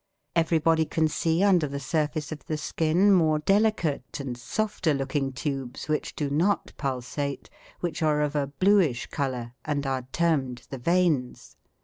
Everybody 0.35 0.85
can 0.85 1.07
see 1.07 1.43
under 1.43 1.67
the 1.67 1.79
surface 1.79 2.31
of 2.31 2.43
the 2.47 2.57
skin 2.57 3.11
more 3.11 3.37
delicate 3.37 4.19
and 4.19 4.35
softer 4.35 4.95
looking 4.95 5.31
tubes, 5.31 5.87
which 5.87 6.15
do 6.15 6.31
not 6.31 6.73
pulsate, 6.75 7.51
which 7.81 8.01
are 8.01 8.21
of 8.21 8.35
a 8.35 8.47
bluish 8.47 9.05
colour, 9.05 9.53
and 9.63 9.85
are 9.85 10.07
termed 10.11 10.65
the 10.71 10.79
veins. 10.79 11.55